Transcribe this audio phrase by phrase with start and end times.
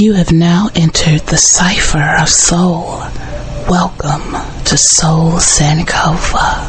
[0.00, 3.00] You have now entered the cipher of soul.
[3.68, 4.30] Welcome
[4.66, 6.68] to Soul Sankofa.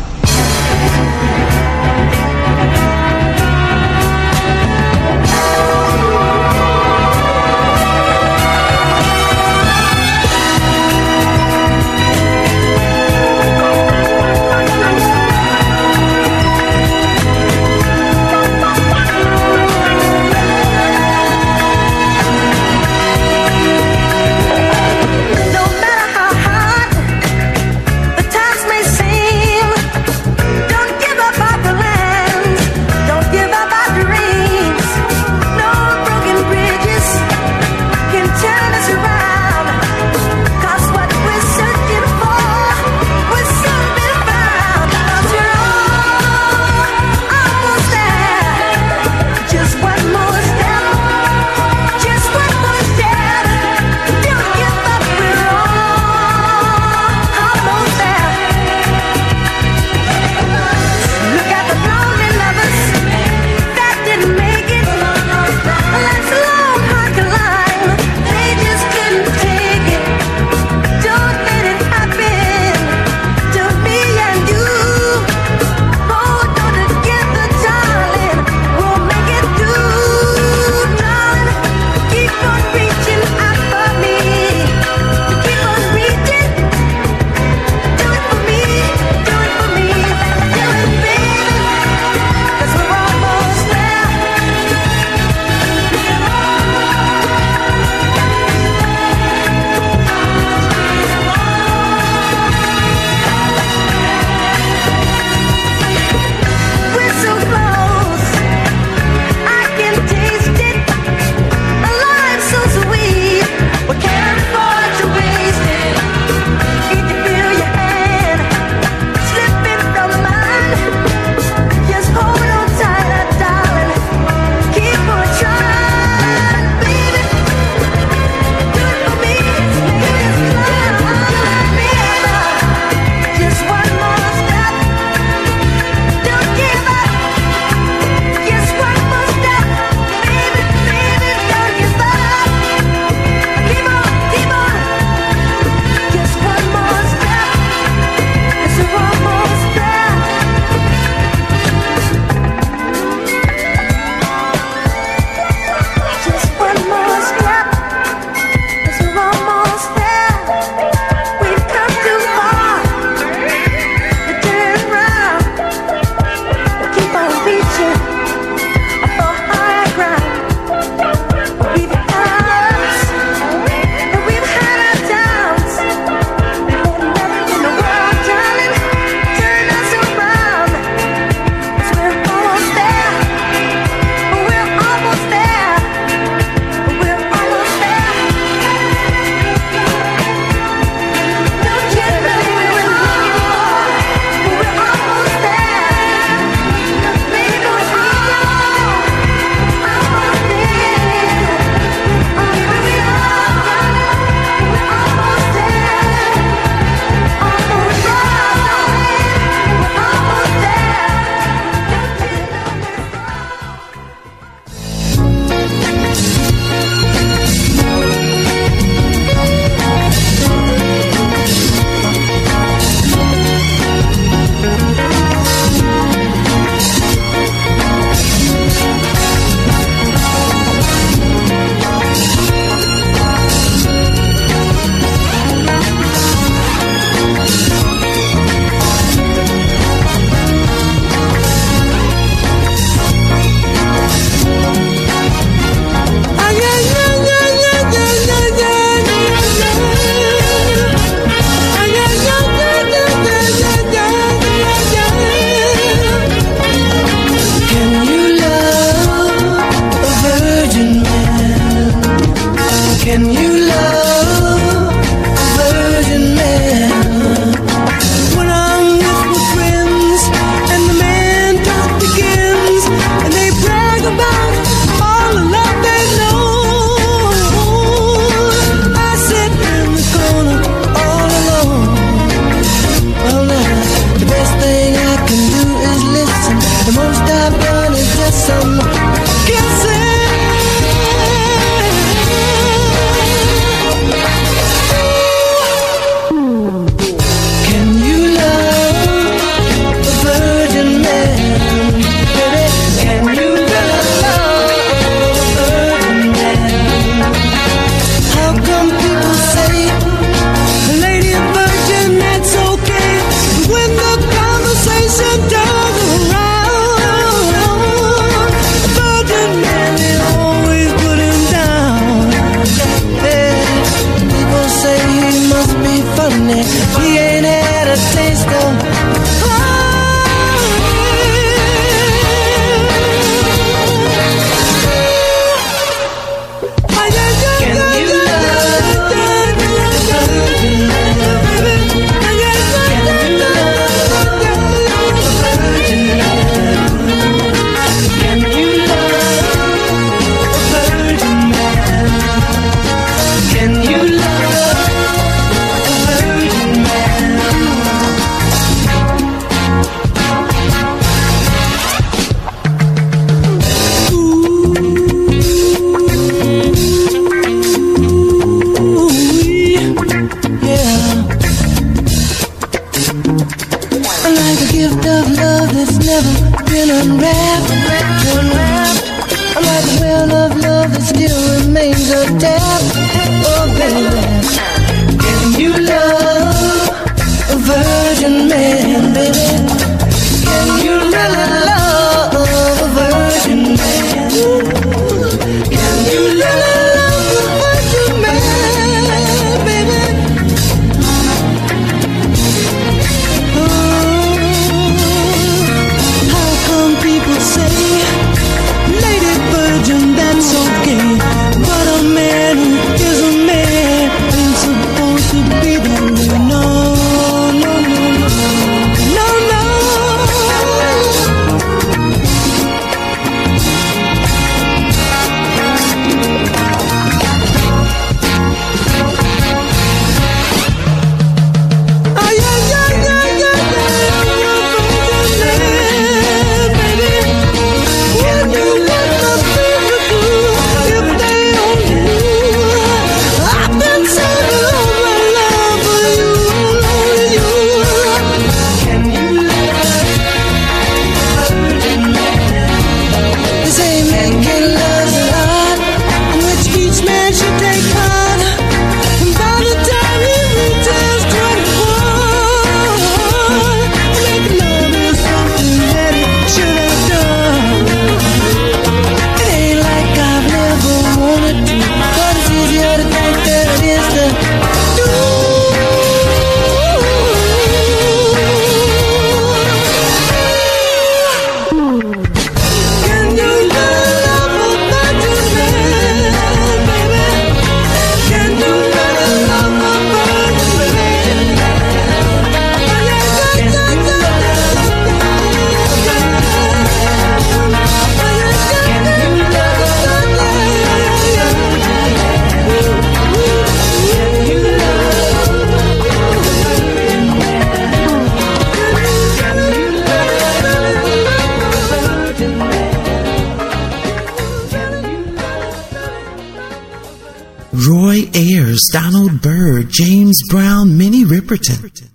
[521.50, 522.12] Riperton,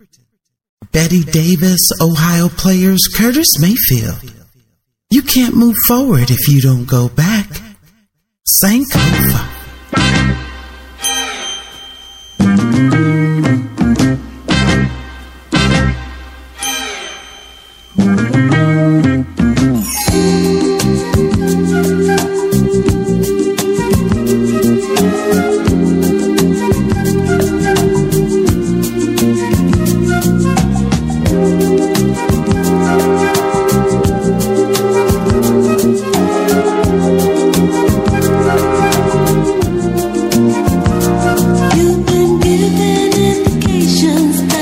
[0.93, 4.33] Betty Davis, Ohio players, Curtis Mayfield.
[5.11, 7.49] You can't move forward if you don't go back.
[8.63, 9.54] Sankofa.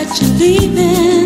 [0.05, 1.22] I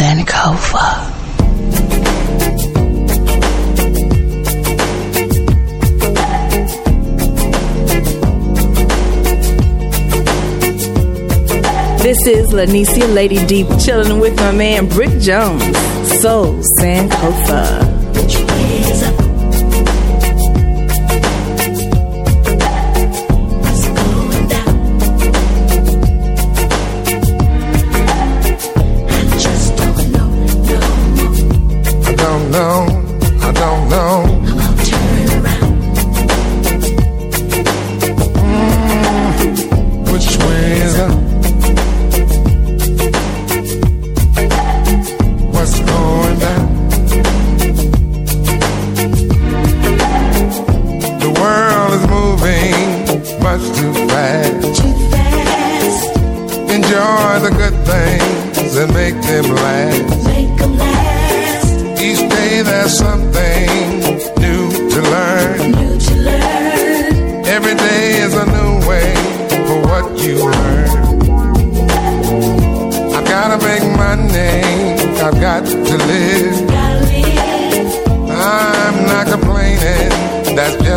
[0.00, 1.12] Sankofa.
[11.98, 15.62] This is Lanicia Lady Deep chilling with my man Brick Jones.
[16.22, 17.89] Soul Sankofa.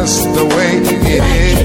[0.05, 1.62] Love.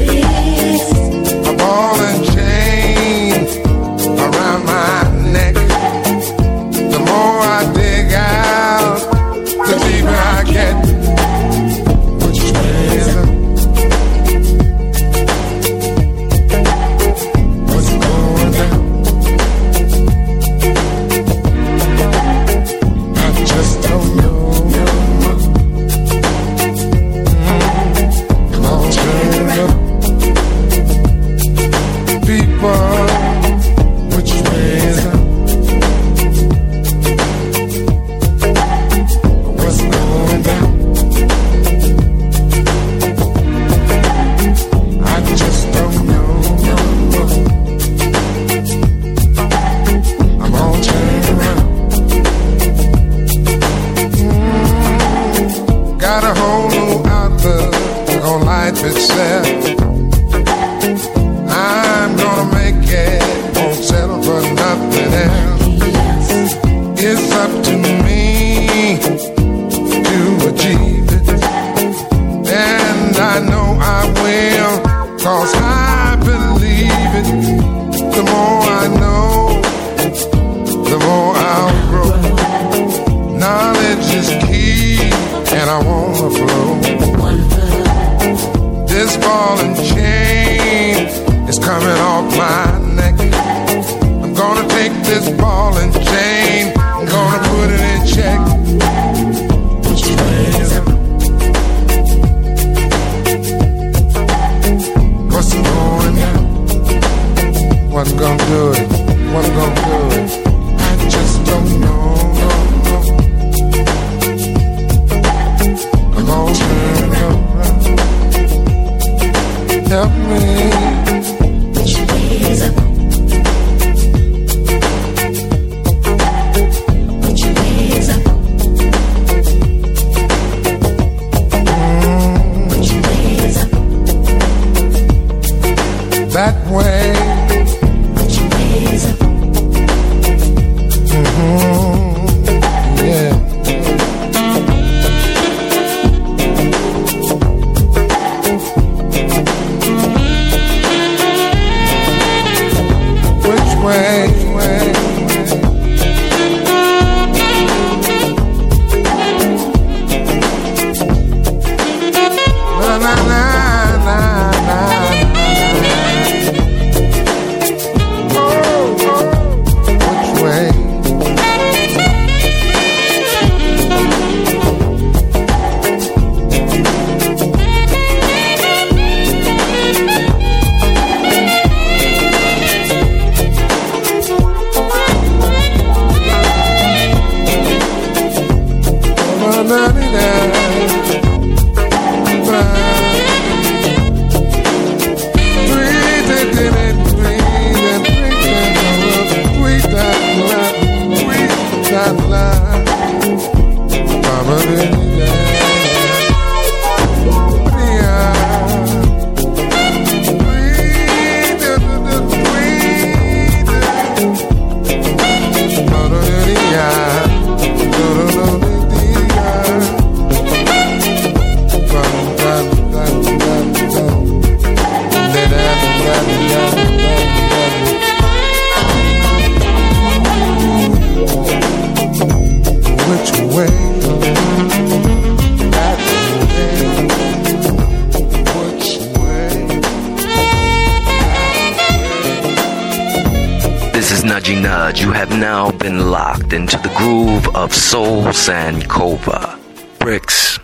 [248.49, 249.59] Soul Sankofa.
[249.99, 250.59] Bricks,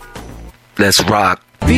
[0.79, 1.45] let's rock.
[1.61, 1.77] Peace.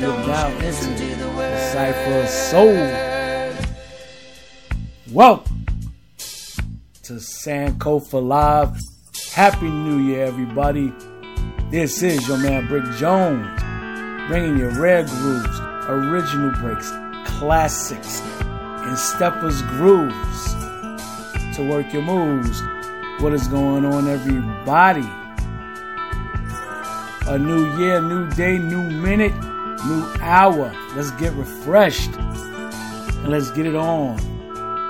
[0.00, 2.74] You're now into the Cypher of Soul.
[5.12, 5.66] Welcome
[7.04, 8.80] to Sankofa Live.
[9.32, 10.92] Happy New Year, everybody.
[11.70, 13.46] This is your man Brick Jones,
[14.26, 16.90] bringing you rare grooves, original breaks,
[17.38, 20.55] classics, and steppers grooves
[21.56, 22.62] to work your moves.
[23.20, 25.08] What is going on, everybody?
[27.28, 29.32] A new year, new day, new minute,
[29.86, 30.70] new hour.
[30.94, 34.16] Let's get refreshed and let's get it on.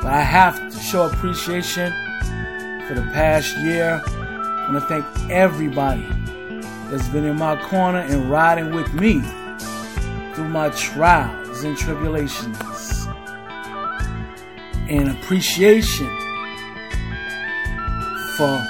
[0.02, 1.92] But I have to show appreciation
[2.88, 4.02] for the past year.
[4.04, 6.04] I want to thank everybody
[6.90, 9.20] that's been in my corner and riding with me
[10.34, 12.58] through my trials and tribulations.
[14.88, 16.25] And appreciation
[18.36, 18.62] for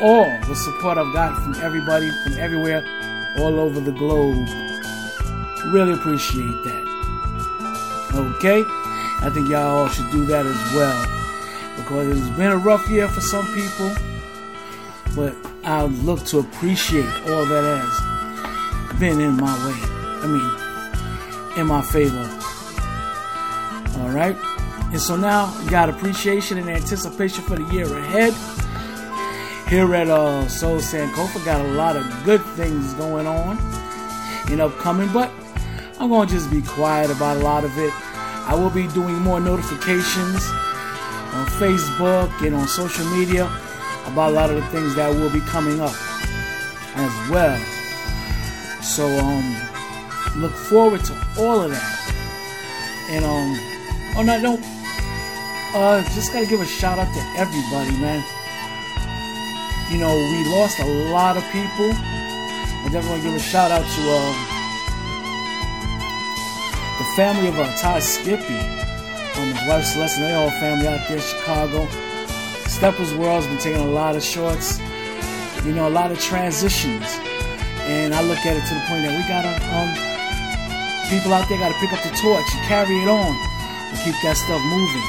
[0.00, 2.84] all the support I've got from everybody from everywhere,
[3.38, 4.48] all over the globe.
[5.66, 6.84] Really appreciate that.
[8.14, 8.62] Okay?
[9.26, 11.06] I think y'all all should do that as well.
[11.76, 13.92] Because it's been a rough year for some people.
[15.16, 19.78] But I look to appreciate all that has been in my way.
[20.22, 22.28] I mean, in my favor.
[24.00, 24.36] Alright?
[24.92, 28.32] And so now, got appreciation and anticipation for the year ahead
[29.68, 31.44] here at uh, Soul Sankofa.
[31.44, 33.58] Got a lot of good things going on
[34.50, 35.30] and upcoming, but
[35.98, 37.92] I'm going to just be quiet about a lot of it.
[38.46, 40.44] I will be doing more notifications
[41.32, 43.46] on Facebook and on social media
[44.06, 45.94] about a lot of the things that will be coming up
[46.96, 47.58] as well.
[48.82, 49.56] So um
[50.36, 52.00] look forward to all of that.
[53.10, 54.60] And um that note,
[55.74, 58.22] uh just gotta give a shout out to everybody, man.
[59.94, 61.94] You know, we lost a lot of people.
[61.94, 64.34] I definitely want to give a shout out to uh,
[66.98, 68.58] the family of uh, Todd Skippy,
[69.38, 71.86] um, his wife Celeste, and their whole family out there in Chicago.
[72.66, 74.80] Steppers World's been taking a lot of shorts,
[75.62, 77.06] you know, a lot of transitions.
[77.86, 79.94] And I look at it to the point that we gotta, um,
[81.06, 84.34] people out there gotta pick up the torch and carry it on and keep that
[84.34, 85.06] stuff moving.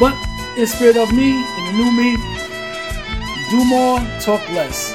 [0.00, 0.16] But
[0.56, 2.33] in spirit of me, and the new me,
[3.54, 4.94] do more, talk less.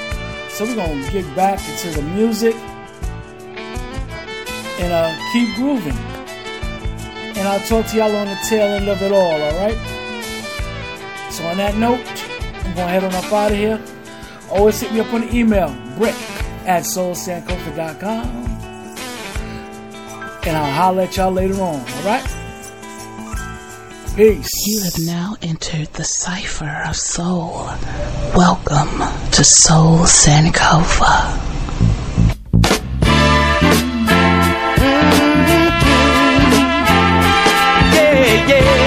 [0.50, 2.54] So we're gonna get back into the music
[4.80, 5.96] and uh, keep grooving.
[7.38, 9.78] And I'll talk to y'all on the tail end of it all, alright?
[11.32, 12.04] So on that note,
[12.66, 13.80] I'm gonna head on up out of here.
[14.50, 16.16] Always hit me up on the email, brick
[16.66, 18.26] at soulsankofa.com.
[20.46, 22.39] And I'll holler at y'all later on, alright?
[24.20, 24.66] Peace.
[24.66, 27.70] You have now entered the cipher of soul.
[28.36, 28.98] Welcome
[29.30, 31.38] to Soul Sankofa.
[37.94, 38.79] yeah, yeah.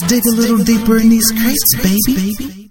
[0.00, 2.61] Let's dig a little deeper in these crates, baby.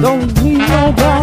[0.00, 1.19] Don't need nobody.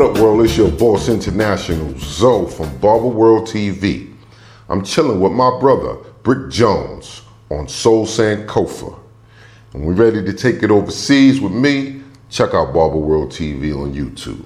[0.00, 0.42] What up, world?
[0.46, 4.10] It's your boss, International Zoe from Barber World TV.
[4.70, 8.98] I'm chilling with my brother, Brick Jones, on Soul Sankofa.
[9.74, 12.00] And we're ready to take it overseas with me.
[12.30, 14.42] Check out Barber World TV on YouTube.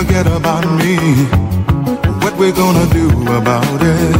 [0.00, 0.96] Forget about me.
[2.22, 3.06] What we're gonna do
[3.40, 4.16] about it?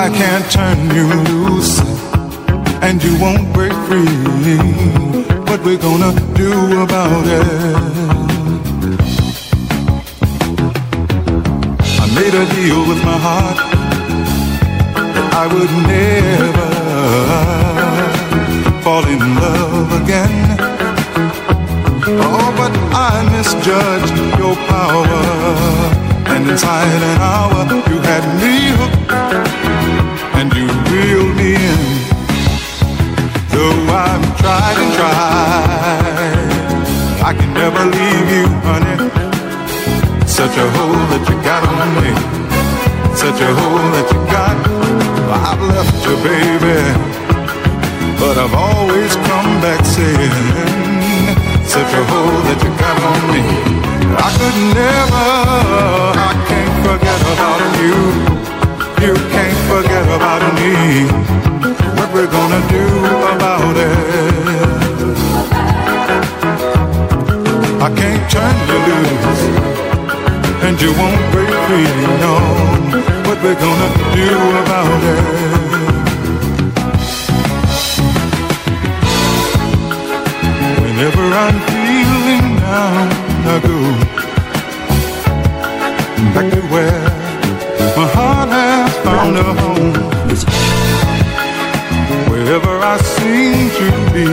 [0.00, 1.74] I can't turn you loose,
[2.86, 4.58] and you won't break free.
[5.48, 6.52] What we're gonna do
[6.86, 7.46] about it?
[12.02, 13.58] I made a deal with my heart
[15.14, 16.70] that I would never
[18.84, 20.67] fall in love again.
[22.20, 25.06] Oh, but I misjudged your power.
[26.32, 29.12] And inside an hour, you had me hooked
[30.38, 31.82] and you reeled me in.
[33.52, 36.48] Though I've tried and tried,
[37.28, 38.96] I can never leave you, honey.
[40.26, 42.10] Such a hole that you got on me.
[43.16, 44.56] Such a hole that you got.
[45.48, 46.80] I've left you, baby.
[48.20, 50.87] But I've always come back saying
[51.68, 53.44] such a hold that you got on me.
[54.16, 55.28] I could never,
[56.16, 57.98] I can't forget about you.
[59.04, 60.72] You can't forget about me.
[61.98, 62.84] What we're gonna do
[63.34, 63.92] about it?
[67.84, 69.44] I can't turn you loose,
[70.64, 71.92] and you won't break free.
[72.24, 72.34] No,
[73.28, 74.28] what we're gonna do
[74.62, 75.57] about it?
[80.98, 83.06] Whenever I'm feeling down,
[83.46, 83.78] I go
[86.34, 87.06] back to where
[87.96, 89.94] my heart has found a home.
[92.28, 94.26] Wherever I seem to be,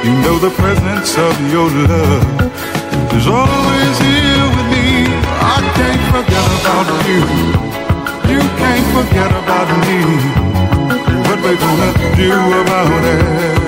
[0.00, 2.40] you know the presence of your love
[3.12, 5.12] is always here with me.
[5.44, 7.20] I can't forget about you.
[8.32, 9.98] You can't forget about me.
[11.28, 13.59] What we're gonna do about it?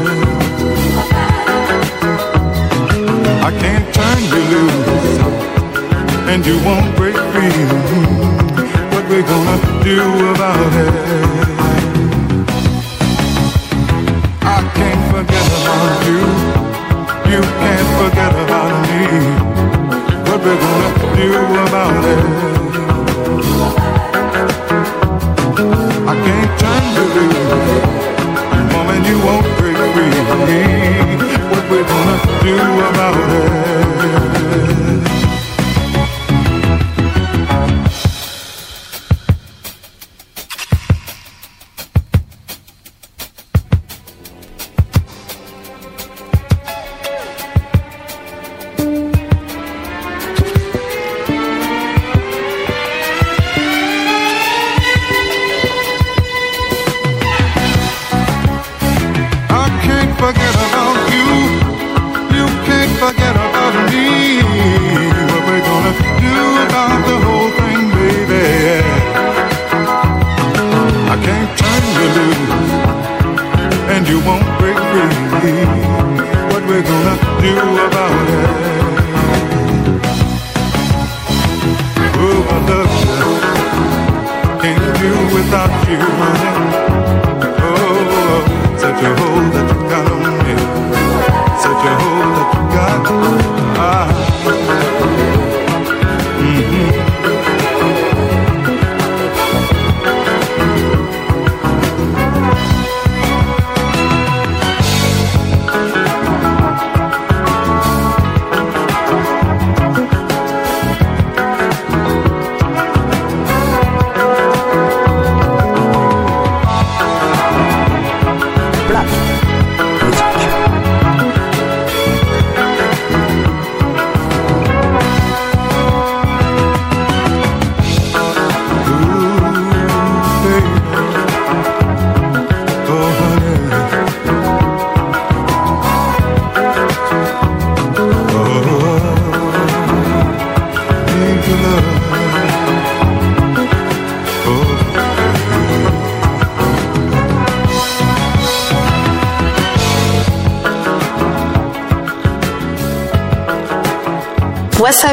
[3.44, 5.18] I can't turn you loose,
[6.30, 7.66] and you won't break free.
[8.92, 9.98] What we gonna do
[10.30, 10.94] about it?
[14.42, 16.22] I can't forget about you.
[17.32, 19.02] You can't forget about me.
[20.28, 21.28] What we gonna do
[21.66, 22.24] about it?
[26.06, 27.42] I can't turn you loose,
[28.72, 29.00] woman.
[29.04, 30.81] You won't break free
[31.72, 32.56] what we're gonna do
[32.90, 33.91] about it.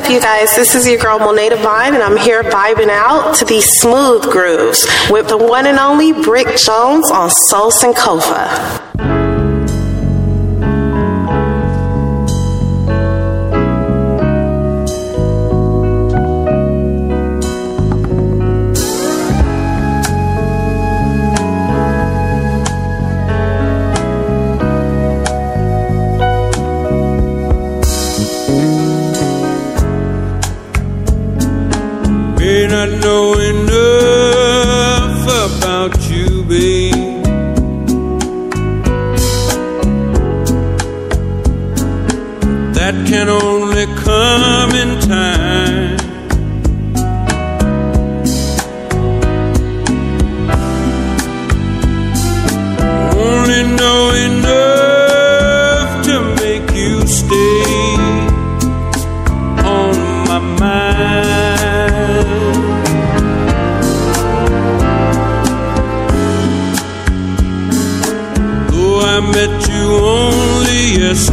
[0.10, 0.56] You guys?
[0.56, 4.88] This is your girl Monet Divine, and I'm here vibing out to these smooth grooves
[5.10, 8.79] with the one and only Brick Jones on Soul Sankofa.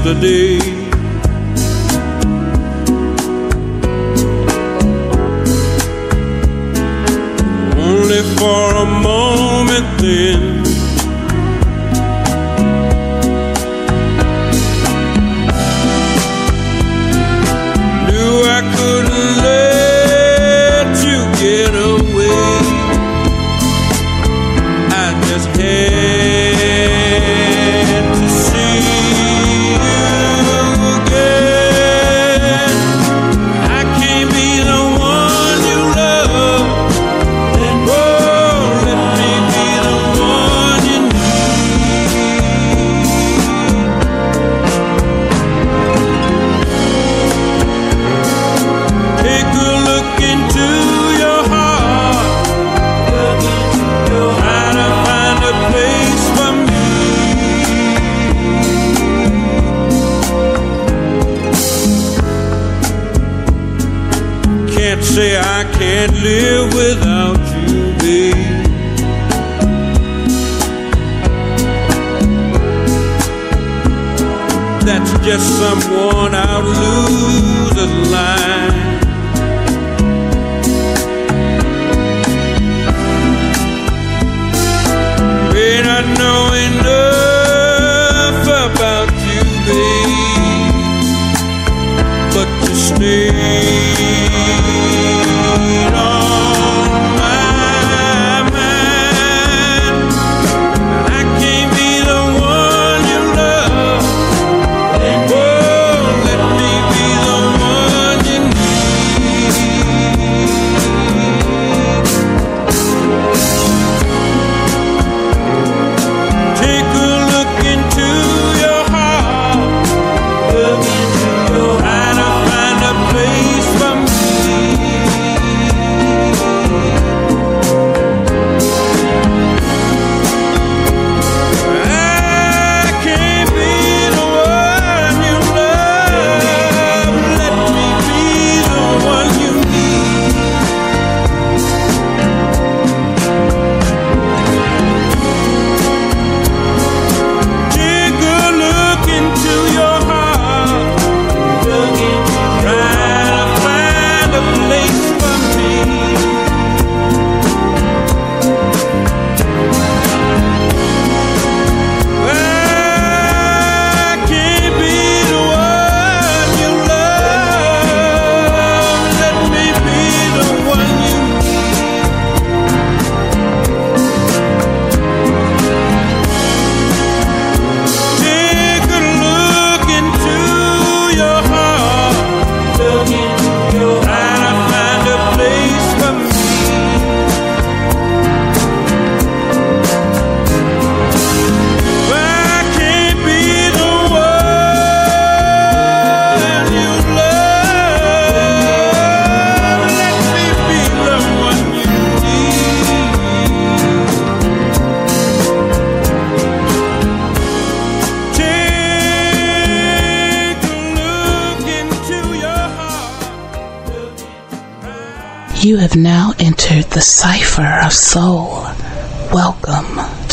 [0.06, 0.75] Yesterday.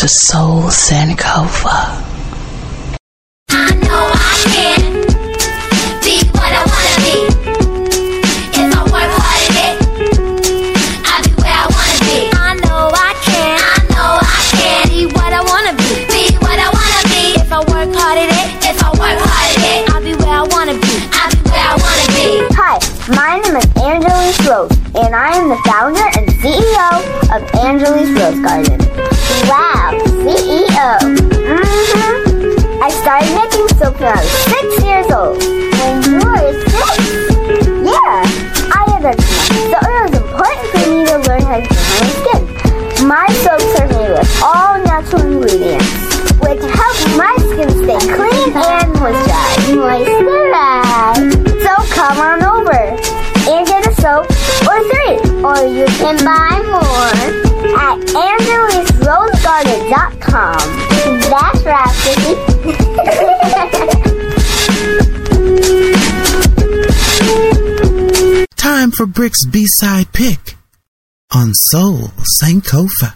[0.03, 2.02] To Soul Sankofa.
[59.93, 60.57] AngelisRoseGarden.com.
[61.29, 62.33] That's Rhapsody.
[68.55, 70.55] Time for Brick's B-side pick
[71.33, 73.15] on Soul Sankofa.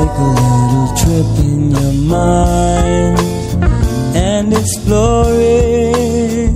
[0.00, 3.18] Take a little trip in your mind
[4.16, 6.54] and explore it.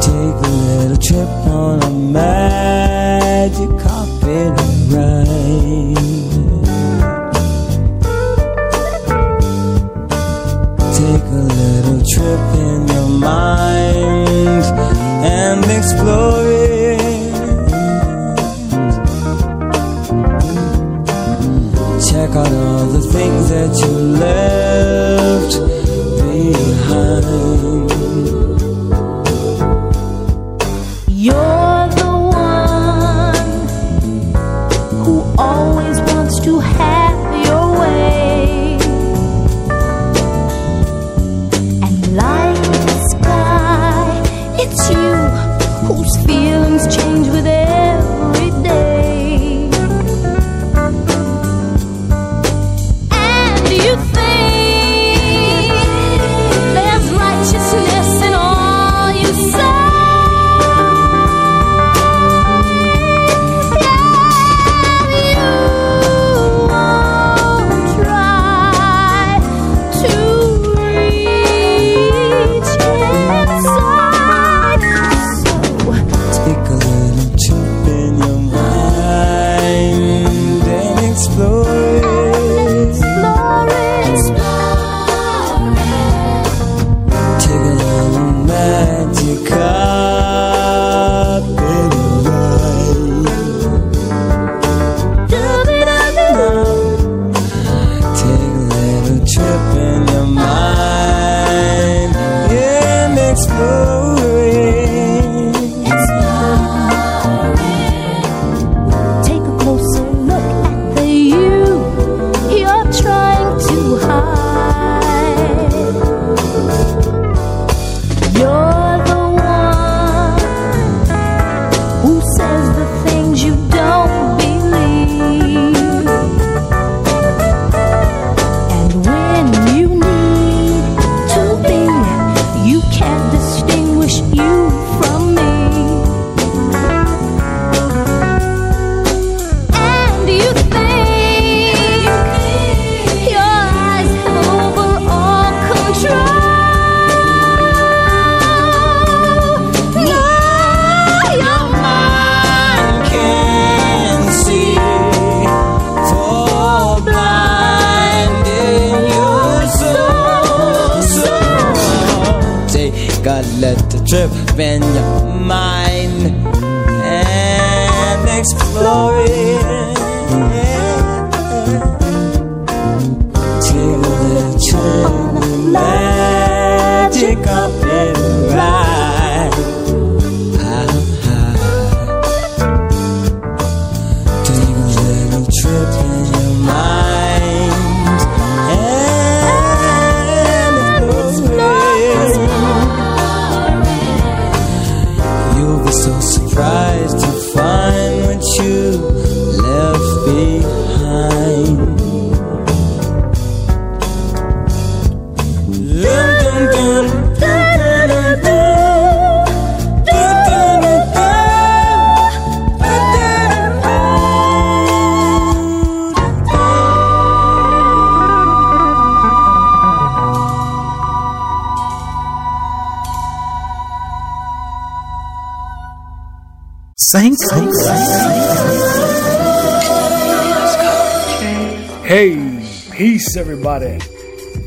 [0.00, 4.52] Take a little trip on a magic carpet
[4.88, 5.96] ride.
[10.96, 14.15] Take a little trip in your mind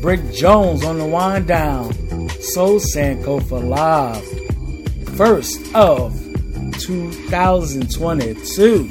[0.00, 1.92] Brick Jones on the wind down.
[2.40, 4.24] Soul Sankofa live.
[5.16, 6.18] First of
[6.78, 8.88] 2022.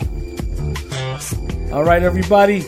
[1.73, 2.61] All right, everybody.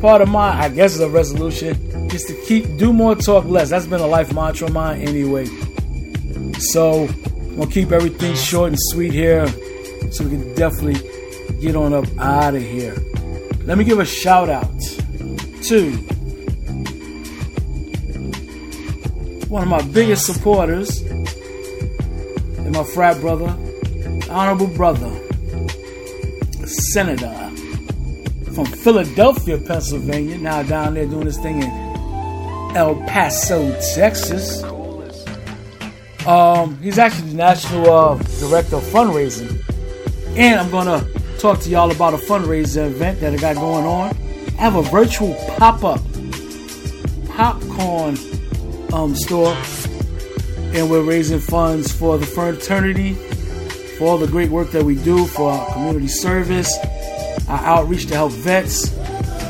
[0.00, 1.74] Part of my, I guess, the resolution
[2.12, 3.70] is to keep do more, talk less.
[3.70, 5.46] That's been a life mantra of mine anyway.
[6.60, 9.48] So, I'm gonna keep everything short and sweet here
[10.12, 11.00] so we can definitely
[11.60, 12.94] get on up out of here.
[13.64, 14.80] Let me give a shout out
[15.62, 16.13] to
[19.54, 23.56] one of my biggest supporters and my frat brother,
[24.28, 25.08] honorable brother,
[26.66, 27.32] Senator
[28.52, 31.70] from Philadelphia, Pennsylvania, now down there doing this thing in
[32.74, 34.64] El Paso, Texas.
[36.26, 39.62] Um, he's actually the national uh, director of fundraising,
[40.36, 41.06] and I'm gonna
[41.38, 44.16] talk to y'all about a fundraiser event that I got going on.
[44.58, 46.00] I have a virtual pop-up
[47.28, 48.16] popcorn
[48.92, 49.56] um, store,
[50.74, 53.14] and we're raising funds for the fraternity,
[53.98, 56.76] for all the great work that we do for our community service,
[57.48, 58.92] our outreach to help vets,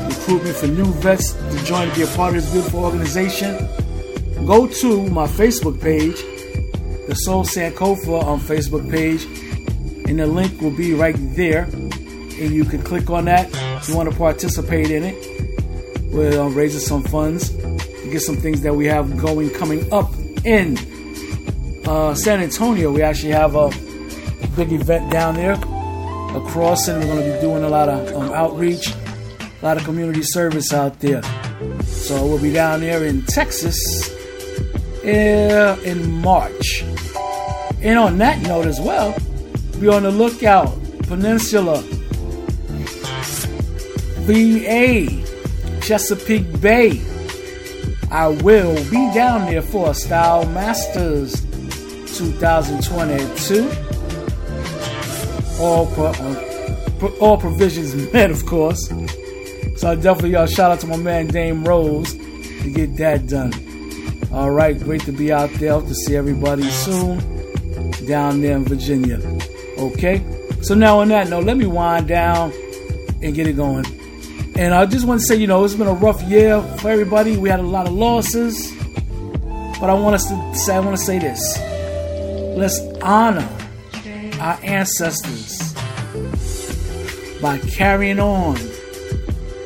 [0.07, 3.57] recruitment for new vets to join to be a part of this beautiful organization.
[4.45, 6.15] Go to my Facebook page,
[7.07, 9.25] the Soul Sankofa on Facebook page,
[10.07, 11.63] and the link will be right there.
[11.63, 13.49] And you can click on that
[13.81, 15.15] if you want to participate in it.
[16.13, 17.49] We're uh, raising some funds
[18.19, 20.11] some things that we have going coming up
[20.43, 20.77] in
[21.87, 22.91] uh, San Antonio.
[22.91, 23.69] We actually have a
[24.55, 25.53] big event down there
[26.35, 29.83] across, and we're going to be doing a lot of um, outreach, a lot of
[29.83, 31.21] community service out there.
[31.83, 34.09] So we'll be down there in Texas
[35.03, 36.83] uh, in March.
[37.81, 39.15] And on that note as well,
[39.79, 41.83] be on the lookout, Peninsula,
[44.25, 45.05] VA,
[45.81, 47.01] Chesapeake Bay.
[48.11, 51.41] I will be down there for Style Masters
[52.17, 53.69] 2022.
[55.59, 58.87] All uh, all provisions met, of course.
[59.77, 63.53] So I definitely uh, shout out to my man Dame Rose to get that done.
[64.31, 65.71] All right, great to be out there.
[65.71, 67.19] Hope to see everybody soon
[68.05, 69.19] down there in Virginia.
[69.77, 70.23] Okay,
[70.61, 72.51] so now on that note, let me wind down
[73.21, 73.85] and get it going.
[74.57, 77.35] And I just want to say, you know, it's been a rough year for everybody.
[77.35, 78.73] We had a lot of losses,
[79.81, 81.59] but I want us to say, I want to say this:
[82.55, 83.49] let's honor
[84.39, 85.73] our ancestors
[87.41, 88.55] by carrying on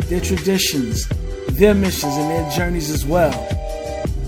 [0.06, 1.08] their traditions,
[1.50, 3.32] their missions, and their journeys as well.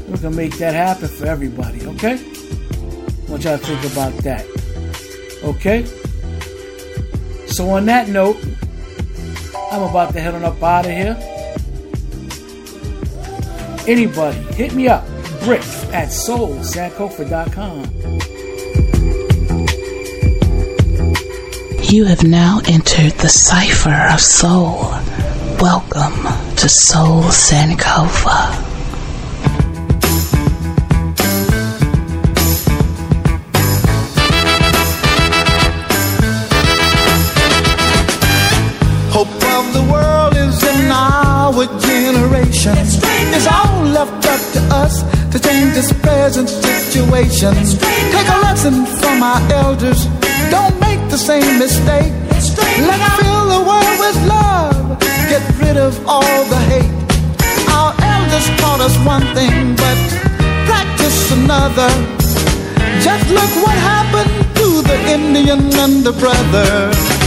[0.07, 2.13] We're gonna make that happen for everybody, okay?
[2.13, 4.45] I want y'all to think about that.
[5.43, 5.85] Okay?
[7.47, 8.37] So on that note,
[9.71, 11.17] I'm about to head on up out of here.
[13.87, 15.05] Anybody, hit me up,
[15.43, 15.61] brick
[15.93, 17.85] at soulsankofa.com.
[21.83, 24.91] You have now entered the cipher of soul.
[25.61, 26.23] Welcome
[26.57, 28.70] to Soul Sankofa.
[42.11, 42.73] Generation.
[43.35, 47.53] It's all left up to us to change this present situation.
[48.15, 50.05] Take a lesson from our elders.
[50.49, 52.11] Don't make the same mistake.
[52.29, 54.99] Let's fill the world with love.
[55.31, 56.97] Get rid of all the hate.
[57.69, 59.97] Our elders taught us one thing, but
[60.67, 61.91] practice another.
[63.07, 67.20] Just look what happened to the Indian and the brother.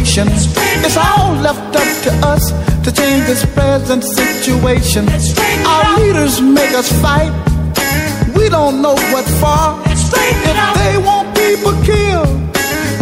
[0.00, 2.52] It's all left up to us
[2.84, 5.08] to change this present situation.
[5.66, 7.32] Our leaders make us fight.
[8.36, 9.74] We don't know what for.
[9.90, 12.30] If they want people killed,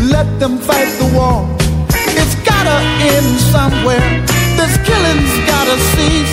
[0.08, 1.44] let them fight the war.
[2.16, 2.78] It's gotta
[3.12, 4.08] end somewhere.
[4.56, 6.32] This killing's gotta cease.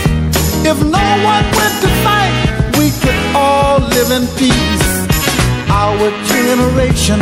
[0.64, 2.36] If no one went to fight,
[2.80, 4.88] we could all live in peace.
[5.68, 7.20] Our generation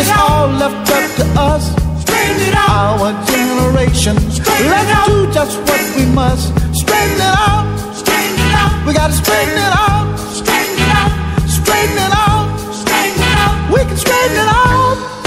[0.00, 1.89] is all left up to us.
[2.30, 6.54] Our generation, let's do just what we must.
[6.72, 7.66] Straighten it out.
[7.92, 8.86] Straighten it out.
[8.86, 10.16] We gotta straighten it out.
[10.16, 11.12] Straighten it out.
[11.48, 12.46] Straighten it out.
[12.72, 13.72] Straighten it out.
[13.72, 15.19] We can straighten it out.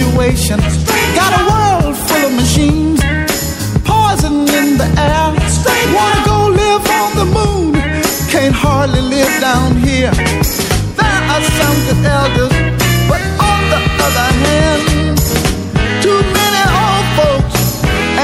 [0.00, 0.58] Situation.
[1.14, 3.00] Got a world full of machines,
[3.84, 5.28] poison in the air.
[5.94, 7.74] Wanna go live on the moon,
[8.32, 10.12] can't hardly live down here.
[10.96, 12.54] There are some good elders,
[13.08, 13.20] but
[13.50, 15.18] on the other hand,
[16.02, 17.60] too many old folks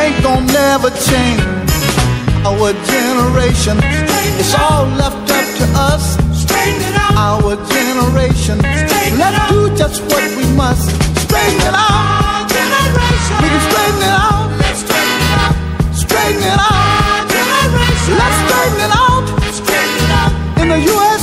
[0.00, 1.44] ain't gonna never change.
[2.48, 3.76] Our generation,
[4.40, 6.16] it's all left up to us.
[7.16, 8.58] Our generation,
[9.20, 11.05] let's do just what we must.
[11.36, 12.48] Straighten it out.
[13.42, 14.48] We can straighten it out.
[15.92, 17.28] Straighten it out.
[18.20, 19.24] Let's straighten it out.
[20.60, 21.15] In the USA,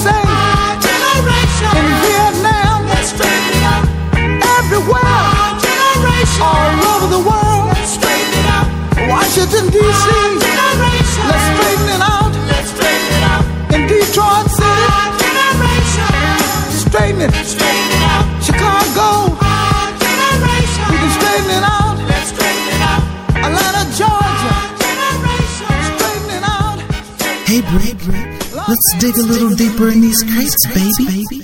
[28.99, 31.42] dig a little deeper in these crates, baby.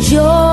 [0.00, 0.47] Joy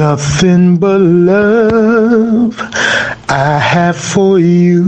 [0.00, 2.56] Nothing but love
[3.28, 4.79] I have for you.